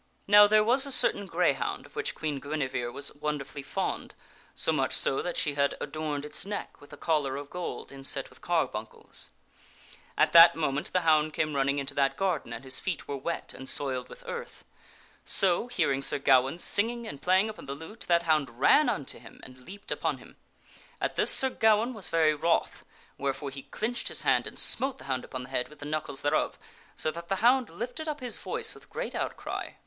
[0.25, 4.15] Now there was a certain greyhound of which Queen Guinevere was wonderfully fond;
[4.55, 7.37] so much so that she had adorned its neck with a collar ~.~.
[7.37, 9.29] of gold inset with carbuncles.
[10.17, 11.19] At that moment the hound Sir Gawaine.
[11.27, 13.77] m striketh the came running into that garden and his feet were wet and Queen's
[13.77, 14.07] hound.
[14.07, 14.65] so j} e( j w j t} 1 earth.
[15.23, 19.19] So, hearing Sir Gawaine singing and play ing upon the lute, that hound ran unto
[19.19, 20.35] him and leaped upon him.
[20.99, 22.83] At this Sir Gawaine was very wroth,
[23.19, 26.21] wherefore he clinched his hand and smote the hound upon the head with the knuckles
[26.21, 26.57] thereof,
[26.95, 29.73] so that the hound lifted up his voice with great outcry.